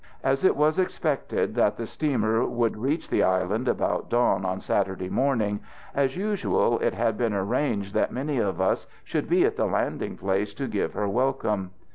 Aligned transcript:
"As 0.23 0.43
it 0.43 0.55
was 0.57 0.79
expected 0.79 1.53
that 1.53 1.77
the 1.77 1.85
steamer 1.85 2.43
would 2.43 2.75
reach 2.75 3.07
the 3.07 3.21
island 3.21 3.67
about 3.67 4.09
dawn 4.09 4.45
on 4.45 4.59
Saturday 4.59 5.09
morning, 5.11 5.59
as 5.93 6.17
usual, 6.17 6.79
it 6.79 6.95
had 6.95 7.19
been 7.19 7.35
arranged 7.35 7.93
that 7.93 8.11
many 8.11 8.39
of 8.39 8.59
us 8.59 8.87
should 9.03 9.29
be 9.29 9.45
at 9.45 9.57
the 9.57 9.65
landing 9.67 10.17
place 10.17 10.55
to 10.55 10.67
give 10.67 10.93
her 10.93 11.07
welcome. 11.07 11.69